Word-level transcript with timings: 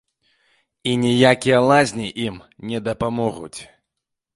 І 0.93 0.95
ніякія 1.03 1.59
лазні 1.69 2.09
ім 2.27 2.43
не 2.71 2.85
дапамогуць. 2.93 3.57